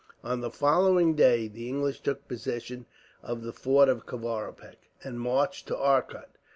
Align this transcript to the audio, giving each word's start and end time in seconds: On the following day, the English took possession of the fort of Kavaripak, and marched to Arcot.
On 0.23 0.41
the 0.41 0.49
following 0.49 1.13
day, 1.13 1.47
the 1.47 1.69
English 1.69 1.99
took 2.01 2.27
possession 2.27 2.87
of 3.21 3.43
the 3.43 3.53
fort 3.53 3.87
of 3.87 4.07
Kavaripak, 4.07 4.89
and 5.03 5.21
marched 5.21 5.67
to 5.67 5.77
Arcot. 5.77 6.39